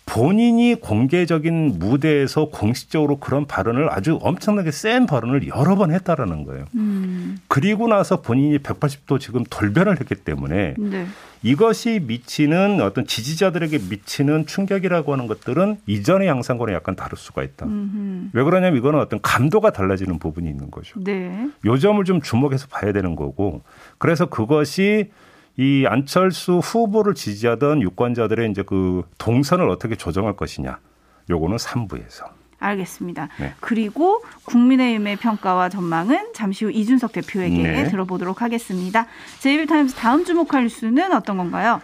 본인이 0.04 0.74
공개적인 0.74 1.78
무대에서 1.78 2.46
공식적으로 2.46 3.18
그런 3.18 3.46
발언을 3.46 3.90
아주 3.90 4.18
엄청나게 4.20 4.70
센 4.70 5.06
발언을 5.06 5.46
여러 5.48 5.76
번 5.76 5.92
했다라는 5.92 6.44
거예요. 6.44 6.64
음, 6.74 7.38
그리고 7.48 7.86
나서 7.86 8.20
본인이 8.20 8.58
180도 8.58 9.20
지금 9.20 9.44
돌변을 9.48 10.00
했기 10.00 10.14
때문에 10.14 10.74
네. 10.78 11.06
이것이 11.44 12.00
미치는 12.06 12.80
어떤 12.80 13.06
지지자들에게 13.06 13.78
미치는 13.90 14.46
충격이라고 14.46 15.12
하는 15.12 15.26
것들은 15.26 15.78
이전의 15.86 16.28
양상과는 16.28 16.74
약간 16.74 16.94
다를 16.94 17.16
수가 17.16 17.42
있다. 17.42 17.66
음흠. 17.66 18.30
왜 18.32 18.42
그러냐면 18.42 18.78
이거는 18.78 19.00
어떤 19.00 19.20
감도가 19.20 19.70
달라지는 19.70 20.18
부분이 20.18 20.48
있는 20.48 20.70
거죠. 20.70 21.00
네. 21.02 21.48
요 21.64 21.78
점을 21.78 22.02
좀 22.04 22.20
주목해서 22.20 22.66
봐야 22.68 22.92
되는 22.92 23.16
거고 23.16 23.62
그래서 23.98 24.26
그것이 24.26 25.10
이 25.56 25.84
안철수 25.86 26.58
후보를 26.58 27.14
지지하던 27.14 27.82
유권자들의 27.82 28.50
이제 28.50 28.62
그 28.62 29.02
동선을 29.18 29.68
어떻게 29.68 29.96
조정할 29.96 30.34
것이냐. 30.34 30.78
요거는 31.30 31.56
3부에서. 31.56 32.24
알겠습니다. 32.58 33.28
네. 33.40 33.54
그리고 33.60 34.22
국민의힘의 34.44 35.16
평가와 35.16 35.68
전망은 35.68 36.32
잠시 36.32 36.64
후 36.64 36.70
이준석 36.70 37.12
대표에게 37.12 37.62
네. 37.62 37.84
들어보도록 37.84 38.40
하겠습니다. 38.40 39.06
제이비타임스 39.40 39.96
다음 39.96 40.24
주목할 40.24 40.62
뉴스는 40.64 41.12
어떤 41.12 41.36
건가요? 41.36 41.80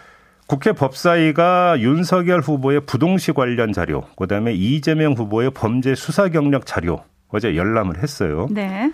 국회 0.47 0.71
법사위가 0.71 1.79
윤석열 1.79 2.39
후보의 2.39 2.81
부동시 2.85 3.33
관련 3.33 3.71
자료, 3.71 4.01
그다음에 4.15 4.53
이재명 4.53 5.13
후보의 5.13 5.51
범죄 5.51 5.93
수사 5.93 6.29
경력 6.29 6.65
자료 6.65 7.03
어제 7.27 7.55
열람을 7.55 8.01
했어요. 8.01 8.47
네. 8.49 8.91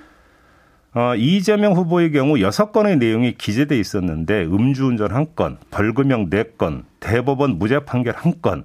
어, 0.96 1.14
이재명 1.16 1.74
후보의 1.74 2.12
경우 2.14 2.40
여섯 2.40 2.72
건의 2.72 2.96
내용이 2.96 3.34
기재돼 3.34 3.78
있었는데 3.78 4.46
음주운전 4.46 5.12
한 5.12 5.28
건, 5.36 5.58
벌금형 5.70 6.30
네 6.30 6.46
건, 6.58 6.86
대법원 7.02 7.60
무죄 7.60 7.80
판결 7.80 8.16
한 8.16 8.42
건, 8.42 8.64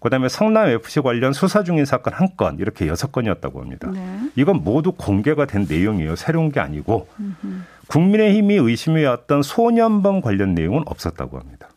그다음에 0.00 0.28
성남 0.30 0.68
FC 0.68 1.00
관련 1.00 1.34
수사 1.34 1.62
중인 1.64 1.84
사건 1.84 2.14
한건 2.14 2.58
이렇게 2.60 2.86
여섯 2.86 3.12
건이었다고 3.12 3.60
합니다. 3.60 3.90
네. 3.92 4.30
이건 4.36 4.62
모두 4.62 4.92
공개가 4.92 5.46
된 5.46 5.66
내용이에요. 5.68 6.16
새로운 6.16 6.50
게 6.50 6.60
아니고 6.60 7.08
국민의힘이 7.88 8.54
의심해왔던 8.54 9.42
소년범 9.42 10.20
관련 10.20 10.54
내용은 10.54 10.82
없었다고 10.86 11.38
합니다. 11.38 11.68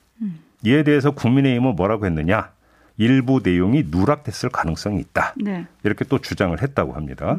이에 0.63 0.83
대해서 0.83 1.11
국민의힘은 1.11 1.75
뭐라고 1.75 2.05
했느냐? 2.05 2.51
일부 2.97 3.39
내용이 3.43 3.85
누락됐을 3.87 4.49
가능성이 4.49 4.99
있다. 4.99 5.33
네. 5.37 5.65
이렇게 5.83 6.03
또 6.05 6.19
주장을 6.19 6.61
했다고 6.61 6.93
합니다. 6.93 7.37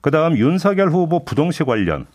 그다음 0.00 0.36
윤석열 0.36 0.90
후보 0.90 1.24
부동시 1.24 1.64
관련 1.64 2.06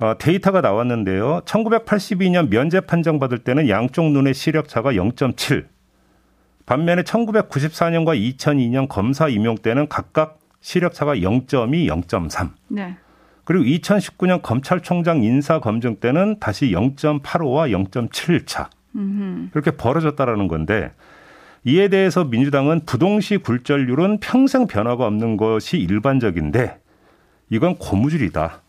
어, 0.00 0.16
데이터가 0.18 0.60
나왔는데요. 0.60 1.42
1982년 1.44 2.48
면제 2.50 2.80
판정 2.80 3.18
받을 3.18 3.38
때는 3.38 3.68
양쪽 3.68 4.10
눈의 4.10 4.34
시력차가 4.34 4.92
0.7. 4.92 5.66
반면에 6.66 7.02
1994년과 7.02 8.36
2002년 8.36 8.88
검사 8.88 9.28
임용 9.28 9.56
때는 9.56 9.88
각각 9.88 10.38
시력차가 10.60 11.16
0.2, 11.16 11.46
0.3. 12.06 12.50
네. 12.68 12.96
그리고 13.44 13.64
2019년 13.64 14.42
검찰총장 14.42 15.22
인사 15.22 15.60
검증 15.60 15.96
때는 15.96 16.38
다시 16.40 16.70
0.85와 16.70 17.70
0.7차. 17.88 18.68
음흠. 18.94 19.50
이렇게 19.54 19.70
벌어졌다라는 19.72 20.48
건데 20.48 20.92
이에 21.64 21.88
대해서 21.88 22.24
민주당은 22.24 22.82
부동시 22.86 23.38
굴절률은 23.38 24.18
평생 24.20 24.66
변화가 24.66 25.06
없는 25.06 25.36
것이 25.36 25.78
일반적인데 25.78 26.81
이건 27.52 27.76
고무줄이다. 27.76 28.60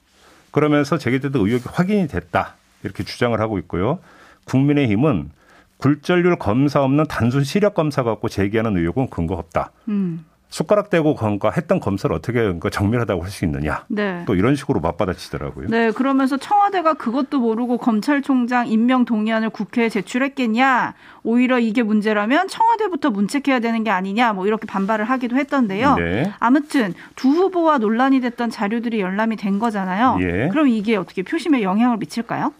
그러면서 0.51 0.97
제기됐던 0.97 1.41
의혹이 1.41 1.63
확인이 1.67 2.05
됐다. 2.09 2.55
이렇게 2.83 3.05
주장을 3.05 3.39
하고 3.39 3.57
있고요. 3.59 3.99
국민의힘은 4.43 5.31
굴절률 5.77 6.37
검사 6.37 6.83
없는 6.83 7.05
단순 7.07 7.45
시력 7.45 7.75
검사 7.75 8.03
갖고 8.03 8.27
제기하는 8.27 8.75
의혹은 8.75 9.09
근거 9.09 9.35
없다. 9.35 9.71
음. 9.87 10.25
숟가락 10.53 10.91
대고 10.91 11.15
건가 11.15 11.51
했던 11.55 11.79
검사를 11.79 12.15
어떻게 12.15 12.39
그러니까 12.39 12.69
정밀하다고 12.69 13.23
할 13.23 13.33
수 13.33 13.43
있느냐. 13.45 13.85
네. 13.87 14.21
또 14.27 14.35
이런 14.35 14.55
식으로 14.55 14.79
맞받아치더라고요. 14.81 15.69
네, 15.69 15.89
그러면서 15.89 16.37
청와대가 16.37 16.93
그것도 16.93 17.39
모르고 17.39 17.79
검찰총장 17.79 18.67
임명 18.67 19.03
동의안을 19.05 19.49
국회에 19.49 19.89
제출했겠냐? 19.89 20.93
오히려 21.23 21.57
이게 21.57 21.81
문제라면 21.81 22.49
청와대부터 22.49 23.09
문책해야 23.09 23.61
되는 23.61 23.83
게 23.83 23.89
아니냐? 23.89 24.33
뭐 24.33 24.45
이렇게 24.45 24.67
반발을 24.67 25.05
하기도 25.05 25.37
했던데요. 25.37 25.95
네. 25.95 26.31
아무튼 26.37 26.93
두 27.15 27.29
후보와 27.29 27.79
논란이 27.79 28.21
됐던 28.21 28.51
자료들이 28.51 29.01
열람이 29.01 29.37
된 29.37 29.57
거잖아요. 29.57 30.19
예. 30.21 30.49
그럼 30.51 30.67
이게 30.67 30.95
어떻게 30.95 31.23
표심에 31.23 31.63
영향을 31.63 31.97
미칠까요? 31.97 32.53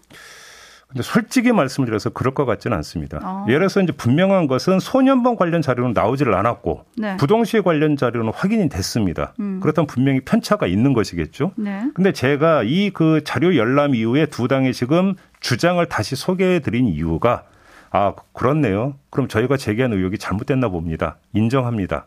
근데 0.94 1.02
솔직히 1.04 1.52
말씀을 1.52 1.88
드려서 1.88 2.12
그럴 2.12 2.34
것 2.36 2.46
같지는 2.46 2.78
않습니다. 2.78 3.20
어. 3.24 3.46
예를 3.48 3.62
들어서 3.62 3.82
이제 3.82 3.92
분명한 3.92 4.46
것은 4.48 4.80
소년범 4.80 5.36
관련 5.36 5.62
자료는 5.64 5.94
나오지를 5.94 6.36
않았고 6.36 6.86
네. 6.98 7.18
부동시 7.18 7.62
관련 7.62 7.98
자료는 7.98 8.32
확인이 8.34 8.70
됐습니다. 8.70 9.34
음. 9.40 9.60
그렇다면 9.60 9.88
분명히 9.88 10.20
편차가 10.22 10.68
있는 10.68 10.94
것이겠죠. 10.94 11.52
네. 11.56 11.84
근데 11.96 12.12
제가 12.12 12.64
이 12.64 12.92
그 12.94 13.24
자료 13.24 13.56
열람 13.56 13.96
이후에 13.96 14.28
두 14.28 14.48
당이 14.48 14.72
지금 14.74 15.16
주장을 15.40 15.84
다시 15.88 16.16
소개해 16.16 16.60
드린 16.60 16.86
이유가 16.86 17.44
아 17.90 18.14
그렇네요. 18.34 18.94
그럼 19.10 19.28
저희가 19.28 19.58
제기한 19.58 19.94
의혹이 19.94 20.20
잘못됐나 20.20 20.70
봅니다. 20.70 21.18
인정합니다. 21.34 22.06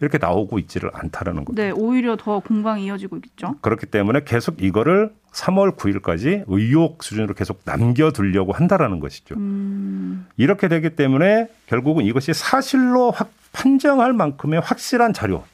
이렇게 0.00 0.18
나오고 0.18 0.58
있지를 0.60 0.90
않다라는 0.92 1.44
거죠. 1.44 1.60
네, 1.60 1.70
오히려 1.70 2.16
더 2.16 2.38
공방이 2.40 2.86
이어지고 2.86 3.18
있죠. 3.26 3.56
그렇기 3.60 3.86
때문에 3.86 4.20
계속 4.24 4.62
이거를 4.62 5.12
3월 5.32 5.76
9일까지 5.76 6.44
의혹 6.46 7.02
수준으로 7.02 7.34
계속 7.34 7.60
남겨두려고 7.64 8.52
한다라는 8.52 9.00
것이죠. 9.00 9.34
음. 9.36 10.26
이렇게 10.36 10.68
되기 10.68 10.90
때문에 10.90 11.48
결국은 11.66 12.04
이것이 12.04 12.32
사실로 12.32 13.10
확 13.10 13.30
판정할 13.52 14.12
만큼의 14.12 14.60
확실한 14.60 15.12
자료가 15.12 15.44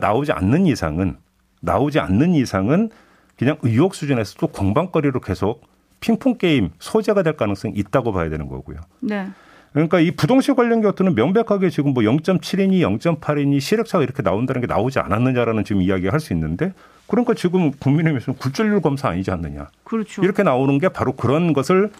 나오지 0.00 0.32
않는 0.32 0.66
이상은 0.66 1.16
나오지 1.60 2.00
않는 2.00 2.34
이상은 2.34 2.90
그냥 3.38 3.58
의혹 3.62 3.94
수준에서 3.94 4.36
또 4.38 4.46
공방거리로 4.48 5.20
계속 5.20 5.62
핑퐁 6.00 6.38
게임 6.38 6.70
소재가 6.78 7.22
될 7.22 7.36
가능성이 7.36 7.74
있다고 7.74 8.12
봐야 8.12 8.28
되는 8.28 8.48
거고요. 8.48 8.78
네. 9.00 9.30
그러니까 9.72 10.00
이 10.00 10.10
부동산 10.10 10.56
관련 10.56 10.82
것들은 10.82 11.14
명백하게 11.14 11.70
지금 11.70 11.94
뭐 11.94 12.02
0.7이니 12.02 12.80
0.8이니 12.98 13.60
시력차가 13.60 14.02
이렇게 14.02 14.22
나온다는 14.22 14.60
게 14.60 14.66
나오지 14.66 14.98
않았느냐라는 14.98 15.64
지금 15.64 15.82
이야기를 15.82 16.12
할 16.12 16.20
수 16.20 16.32
있는데 16.32 16.72
그러니까 17.06 17.34
지금 17.34 17.70
국민의힘에서는 17.72 18.38
굴절률 18.38 18.80
검사 18.82 19.08
아니지 19.08 19.30
않느냐. 19.30 19.68
그렇죠. 19.84 20.22
이렇게 20.22 20.42
나오는 20.42 20.78
게 20.78 20.88
바로 20.88 21.12
그런 21.12 21.52
것을 21.52 21.90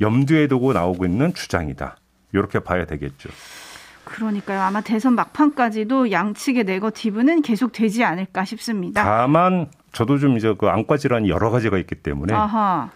염두에 0.00 0.48
두고 0.48 0.72
나오고 0.72 1.06
있는 1.06 1.34
주장이다. 1.34 1.96
이렇게 2.32 2.58
봐야 2.60 2.84
되겠죠. 2.84 3.30
그러니까요. 4.04 4.60
아마 4.60 4.80
대선 4.80 5.14
막판까지도 5.14 6.10
양측의 6.10 6.64
네거티브는 6.64 7.42
계속 7.42 7.72
되지 7.72 8.04
않을까 8.04 8.44
싶습니다. 8.44 9.02
다만 9.02 9.68
저도 9.92 10.18
좀 10.18 10.36
이제 10.36 10.54
그 10.58 10.66
안과 10.68 10.96
질환이 10.96 11.30
여러 11.30 11.50
가지가 11.50 11.78
있기 11.78 11.94
때문에 11.96 12.34
아하. 12.34 12.90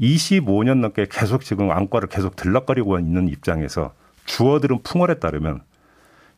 25년 0.00 0.78
넘게 0.78 1.06
계속 1.10 1.44
지금 1.44 1.70
안과를 1.70 2.08
계속 2.08 2.36
들락거리고 2.36 2.98
있는 2.98 3.28
입장에서 3.28 3.92
주어들은 4.24 4.82
풍월에 4.82 5.14
따르면 5.14 5.62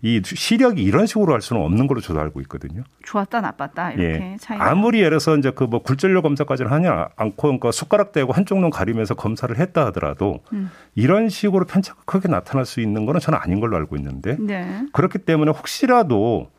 이 0.03 0.21
시력이 0.23 0.83
이런 0.83 1.07
식으로 1.07 1.33
할 1.33 1.41
수는 1.41 1.63
없는 1.63 1.87
걸로 1.87 2.03
저도 2.03 2.21
알고 2.21 2.43
있거든요. 2.43 2.83
좋았다 3.05 3.41
나빴다 3.41 3.93
이렇게 3.93 4.33
예. 4.33 4.37
차이. 4.39 4.59
아무리 4.59 4.99
예를 4.99 5.11
들어서 5.13 5.35
이제 5.39 5.51
그 5.51 5.65
뭐 5.65 5.81
굴절력 5.83 6.23
검사까지는 6.23 6.71
하냐 6.71 7.09
않고 7.17 7.43
그러니까 7.43 7.73
숟가락 7.73 8.13
대고 8.13 8.33
한쪽 8.35 8.59
눈 8.59 8.69
가리면서 8.69 9.15
검사를 9.15 9.57
했다 9.57 9.87
하더라도 9.87 10.41
음. 10.53 10.71
이런 10.95 11.31
식으로 11.31 11.65
편차가 11.65 12.03
크게 12.05 12.29
나타날 12.29 12.67
수 12.67 12.81
있는 12.83 13.07
거는 13.07 13.19
저는 13.19 13.39
아닌 13.41 13.61
걸로 13.61 13.79
알고 13.79 13.97
있는데 13.97 14.37
네. 14.39 14.83
그렇기 14.93 15.21
때문에 15.21 15.53
혹시라도 15.53 16.51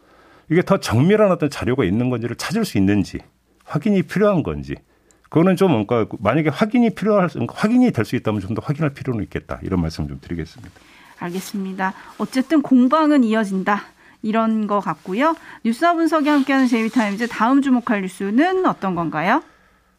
이게 0.50 0.64
더 0.64 0.80
정밀한 0.80 1.32
어떤 1.32 1.52
자료가 1.52 1.84
있는 1.86 2.10
건지를 2.10 2.36
찾을 2.38 2.66
수 2.66 2.80
있는지 2.80 3.20
확인이 3.64 4.02
필요한 4.02 4.42
건지 4.42 4.74
그거는 5.30 5.56
좀 5.56 5.72
뭔가 5.72 6.06
만약에 6.20 6.50
확인이 6.50 6.90
필요할 6.92 7.30
확인이 7.54 7.92
될 7.92 8.06
수 8.06 8.16
있다면 8.16 8.42
좀 8.42 8.56
더 8.56 8.62
확인할 8.64 8.92
필요는 8.94 9.24
있겠다 9.24 9.60
이런 9.64 9.82
말씀 9.82 10.08
좀 10.08 10.20
드리겠습니다. 10.22 10.72
알겠습니다. 11.20 11.94
어쨌든 12.18 12.62
공방은 12.62 13.24
이어진다. 13.24 13.82
이런 14.22 14.66
것 14.68 14.80
같고요. 14.80 15.36
뉴스와 15.64 15.94
분석이 15.94 16.28
함께하는 16.30 16.68
JB타임즈 16.68 17.28
다음 17.28 17.62
주목할 17.62 18.02
뉴스는 18.02 18.66
어떤 18.66 18.96
건가요? 18.96 19.44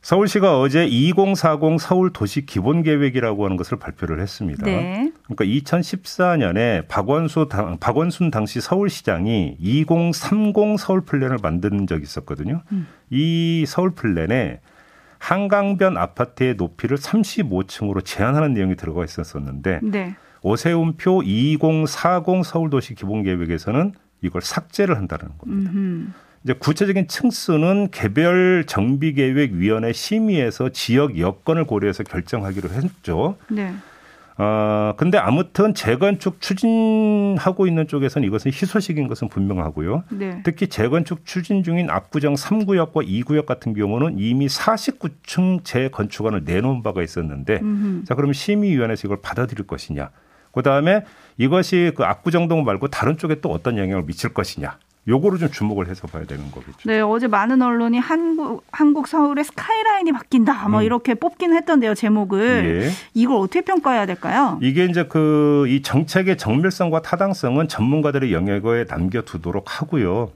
서울시가 0.02 0.60
어제 0.60 0.84
2040 0.86 1.80
서울 1.80 2.12
도시 2.12 2.46
기본 2.46 2.82
계획이라고 2.82 3.44
하는 3.44 3.56
것을 3.56 3.78
발표를 3.78 4.20
했습니다. 4.20 4.64
네. 4.64 5.10
그러니까 5.24 5.44
2014년에 5.44 6.86
박원수 6.88 7.48
당, 7.48 7.78
박원순 7.78 8.30
당시 8.30 8.60
서울시장이 8.60 9.56
2030 9.58 10.54
서울 10.78 11.00
플랜을 11.02 11.38
만든 11.42 11.86
적이 11.86 12.02
있었거든요. 12.04 12.62
음. 12.72 12.86
이 13.10 13.64
서울 13.66 13.90
플랜에 13.90 14.60
한강변 15.18 15.96
아파트의 15.96 16.54
높이를 16.54 16.96
35층으로 16.96 18.04
제한하는 18.04 18.54
내용이 18.54 18.76
들어가 18.76 19.04
있었었는데 19.04 19.80
네. 19.82 20.16
오세훈표 20.42 21.22
2040 21.22 22.44
서울도시 22.44 22.94
기본계획에서는 22.94 23.92
이걸 24.22 24.42
삭제를 24.42 24.96
한다는 24.96 25.36
겁니다. 25.38 25.70
음흠. 25.72 26.06
이제 26.44 26.52
구체적인 26.52 27.08
층수는 27.08 27.88
개별 27.90 28.64
정비계획위원회 28.66 29.92
심의에서 29.92 30.68
지역 30.68 31.18
여건을 31.18 31.64
고려해서 31.64 32.04
결정하기로 32.04 32.70
했죠. 32.70 33.36
네. 33.48 33.74
어, 34.38 34.92
근데 34.98 35.16
아무튼 35.16 35.72
재건축 35.72 36.40
추진하고 36.40 37.66
있는 37.66 37.86
쪽에서는 37.86 38.26
이것은 38.28 38.50
희소식인 38.52 39.08
것은 39.08 39.28
분명하고요. 39.28 40.04
네. 40.10 40.42
특히 40.44 40.68
재건축 40.68 41.24
추진 41.24 41.62
중인 41.62 41.88
압구정 41.88 42.34
3구역과 42.34 43.06
2구역 43.06 43.46
같은 43.46 43.72
경우는 43.72 44.18
이미 44.18 44.46
49층 44.46 45.64
재건축안을 45.64 46.42
내놓은 46.44 46.82
바가 46.82 47.02
있었는데 47.02 47.60
음흠. 47.62 48.04
자, 48.04 48.14
그럼 48.14 48.34
심의위원회에서 48.34 49.08
이걸 49.08 49.22
받아들일 49.22 49.66
것이냐. 49.66 50.10
그 50.52 50.62
다음에 50.62 51.04
이것이 51.38 51.92
그 51.94 52.04
압구정동 52.04 52.64
말고 52.64 52.88
다른 52.88 53.16
쪽에 53.18 53.40
또 53.40 53.50
어떤 53.50 53.78
영향을 53.78 54.04
미칠 54.04 54.32
것이냐. 54.32 54.78
요거를 55.08 55.38
좀 55.38 55.50
주목을 55.50 55.88
해서 55.88 56.06
봐야 56.08 56.24
되는 56.24 56.50
거겠죠. 56.50 56.78
네, 56.84 57.00
어제 57.00 57.28
많은 57.28 57.62
언론이 57.62 57.98
한국 57.98 58.64
한국 58.72 59.06
서울의 59.06 59.44
스카이라인이 59.44 60.10
바뀐다. 60.12 60.68
뭐 60.68 60.80
음. 60.80 60.84
이렇게 60.84 61.14
뽑긴 61.14 61.54
했던데요, 61.54 61.94
제목을. 61.94 62.82
예. 62.84 62.90
이걸 63.14 63.36
어떻게 63.38 63.60
평가해야 63.60 64.06
될까요? 64.06 64.58
이게 64.62 64.84
이제 64.84 65.04
그 65.04 65.66
이 65.68 65.82
정책의 65.82 66.36
정밀성과 66.38 67.02
타당성은 67.02 67.68
전문가들의 67.68 68.32
영역에 68.32 68.84
남겨 68.86 69.22
두도록 69.22 69.80
하고요. 69.80 70.30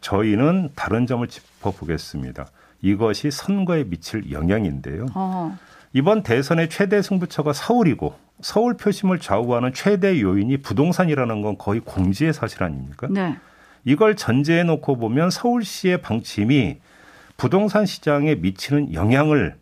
저희는 0.00 0.70
다른 0.74 1.06
점을 1.06 1.26
짚어 1.26 1.70
보겠습니다. 1.72 2.46
이것이 2.80 3.30
선거에 3.30 3.84
미칠 3.84 4.30
영향인데요. 4.32 5.06
어. 5.14 5.56
이번 5.92 6.22
대선의 6.22 6.68
최대 6.70 7.00
승부처가 7.02 7.52
서울이고 7.52 8.14
서울 8.40 8.76
표심을 8.76 9.20
좌우하는 9.20 9.72
최대 9.74 10.20
요인이 10.20 10.56
부동산이라는 10.58 11.42
건 11.42 11.58
거의 11.58 11.80
공지의 11.80 12.32
사실 12.32 12.62
아닙니까? 12.64 13.06
네. 13.10 13.36
이걸 13.84 14.16
전제해 14.16 14.62
놓고 14.62 14.96
보면 14.96 15.30
서울시의 15.30 16.02
방침이 16.02 16.78
부동산 17.36 17.86
시장에 17.86 18.36
미치는 18.36 18.92
영향을 18.92 19.56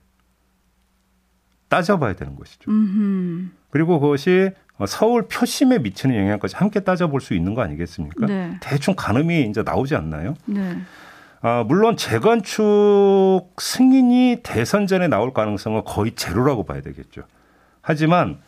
따져봐야 1.68 2.14
되는 2.14 2.37
것이죠. 2.37 2.70
음흠. 2.70 3.48
그리고 3.70 4.00
그것이 4.00 4.50
서울 4.87 5.28
표심에 5.28 5.78
미치는 5.78 6.16
영향까지 6.16 6.56
함께 6.56 6.80
따져볼 6.80 7.20
수 7.20 7.35
있는 7.35 7.54
거 7.54 7.62
아니겠습니까? 7.62 8.26
네. 8.26 8.56
대충 8.61 8.94
가늠이 8.96 9.48
이제 9.48 9.62
나오지 9.62 9.94
않나요? 9.94 10.35
네. 10.46 10.78
아, 11.42 11.64
물론 11.66 11.96
재건축 11.96 13.54
승인이 13.59 14.40
대선 14.42 14.87
전에 14.87 15.09
나올 15.09 15.33
가능성은 15.33 15.85
거의 15.85 16.12
제로라고 16.14 16.64
봐야 16.64 16.83
되겠죠. 16.83 17.22
하지만 17.80 18.38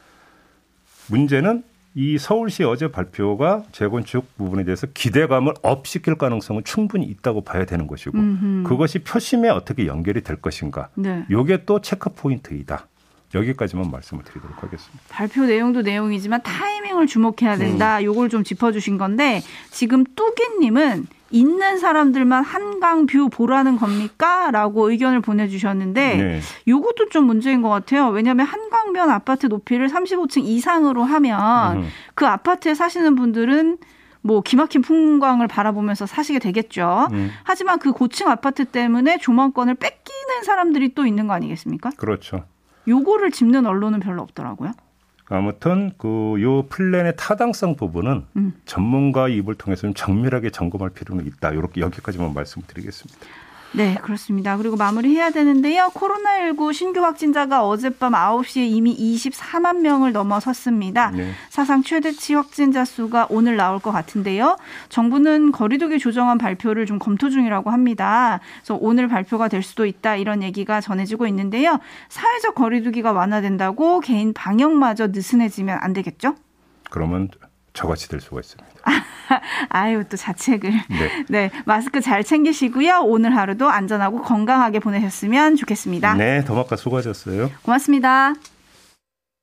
문제는 1.09 1.65
이 1.95 2.17
서울시 2.17 2.65
어제 2.65 2.91
발표가 2.91 3.65
재건축 3.73 4.37
부분에 4.39 4.65
대해서 4.65 4.87
기대감을 4.93 5.53
업시킬 5.63 6.17
가능성은 6.17 6.65
충분히 6.65 7.05
있다고 7.07 7.43
봐야 7.43 7.67
되는 7.67 7.87
것이고 7.87 8.17
음흠. 8.17 8.69
그것이 8.69 9.01
표심에 9.01 9.51
어떻게 9.51 9.87
연결이 9.87 10.23
될 10.23 10.37
것인가. 10.37 10.89
네. 10.95 11.25
요게 11.31 11.65
또 11.67 11.81
체크 11.81 12.11
포인트이다. 12.11 12.87
여기까지만 13.35 13.91
말씀을 13.91 14.25
드리도록 14.25 14.63
하겠습니다. 14.63 15.05
발표 15.09 15.43
내용도 15.47 15.83
내용이지만 15.83 16.43
타이밍을 16.43 17.07
주목해야 17.07 17.57
된다. 17.57 17.99
음. 17.99 18.05
요걸 18.05 18.29
좀 18.29 18.45
짚어주신 18.45 18.99
건데 18.99 19.43
지금 19.71 20.05
뚜기님은 20.05 21.07
있는 21.33 21.79
사람들만 21.79 22.45
한강 22.45 23.07
뷰 23.07 23.29
보라는 23.29 23.77
겁니까? 23.77 24.51
라고 24.51 24.91
의견을 24.91 25.21
보내주셨는데 25.21 26.17
네. 26.17 26.41
요것도 26.69 27.09
좀 27.09 27.25
문제인 27.25 27.63
것 27.63 27.69
같아요. 27.71 28.09
왜냐하면 28.09 28.47
한강변 28.47 29.11
아파트 29.11 29.47
높이를 29.47 29.89
35층 29.89 30.45
이상으로 30.45 31.03
하면 31.03 31.79
음. 31.79 31.89
그 32.15 32.27
아파트에 32.27 32.75
사시는 32.75 33.17
분들은 33.17 33.79
뭐 34.21 34.41
기막힌 34.41 34.83
풍광을 34.83 35.49
바라보면서 35.49 36.07
사시게 36.07 36.39
되겠죠. 36.39 37.09
음. 37.13 37.31
하지만 37.43 37.79
그 37.79 37.93
고층 37.93 38.29
아파트 38.29 38.65
때문에 38.65 39.19
조망권을 39.19 39.75
뺏기는 39.75 40.45
사람들이 40.45 40.95
또 40.95 41.07
있는 41.07 41.27
거 41.27 41.35
아니겠습니까? 41.35 41.91
그렇죠. 41.97 42.45
요거를 42.87 43.31
짚는 43.31 43.67
언론은 43.67 44.01
별로 44.01 44.23
없더라고요. 44.23 44.73
아무튼 45.33 45.93
그 45.97 46.37
요 46.43 46.67
플랜의 46.67 47.15
타당성 47.17 47.77
부분은 47.77 48.25
음. 48.37 48.53
전문가 48.65 49.29
입을 49.29 49.55
통해서 49.55 49.83
좀 49.83 49.95
정밀하게 49.95 50.51
점검할 50.51 50.91
필요는 50.91 51.27
있다. 51.27 51.51
이렇게 51.51 51.81
여기까지만 51.81 52.35
말씀드리겠습니다. 52.35 53.19
네, 53.75 53.95
그렇습니다. 54.03 54.57
그리고 54.57 54.77
마무리해야 54.77 55.31
되는데요. 55.31 55.91
코로나19 55.95 56.73
신규 56.75 57.01
확진자가 57.01 57.67
어젯밤 57.67 58.13
9시에 58.13 58.69
이미 58.71 58.95
24만 58.97 59.79
명을 59.79 60.13
넘어섰습니다. 60.13 61.11
네. 61.11 61.33
사상 61.49 61.83
최대치 61.83 62.35
확진자 62.35 62.85
수가 62.85 63.27
오늘 63.31 63.57
나올 63.57 63.79
것 63.79 63.91
같은데요. 63.91 64.57
정부는 64.91 65.53
거리두기 65.53 65.99
조정안 65.99 66.39
발표를 66.39 66.87
좀 66.87 66.99
검토 66.99 67.31
중이라고 67.31 67.71
합니다. 67.71 68.41
그래서 68.59 68.79
오늘 68.81 69.09
발표가 69.09 69.49
될 69.49 69.63
수도 69.63 69.87
있다 69.87 70.17
이런 70.17 70.43
얘기가 70.43 70.81
전해지고 70.81 71.27
있는데요. 71.29 71.79
사회적 72.09 72.55
거리두기가 72.55 73.13
완화된다고 73.13 74.01
개인 74.01 74.33
방역마저 74.35 75.09
느슨해지면 75.09 75.79
안 75.81 75.93
되겠죠? 75.93 76.35
그러면 76.91 77.29
저같이 77.73 78.09
될 78.09 78.21
수가 78.21 78.41
있습니다. 78.41 78.71
아유, 79.71 80.05
또 80.09 80.17
자책을. 80.17 80.71
네. 80.71 81.25
네. 81.29 81.51
마스크 81.65 82.01
잘 82.01 82.23
챙기시고요. 82.23 83.01
오늘 83.05 83.35
하루도 83.37 83.69
안전하고 83.69 84.23
건강하게 84.23 84.81
보내셨으면 84.81 85.57
좋겠습니다. 85.57 86.15
네. 86.15 86.45
더마카 86.45 86.77
수고하셨어요. 86.77 87.51
고맙습니다. 87.63 88.35